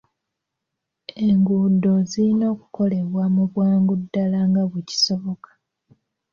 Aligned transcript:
Enguudo 1.27 1.91
zirina 2.09 2.45
okukolebwako 2.53 3.31
mu 3.35 3.43
bwangu 3.51 3.93
ddaala 4.01 4.39
nga 4.49 4.63
bwe 4.69 4.81
kisoboka. 4.89 5.51